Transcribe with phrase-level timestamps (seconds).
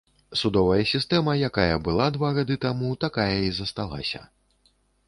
[0.39, 4.29] Судовая сістэма якая была два гады таму, такая і засталася.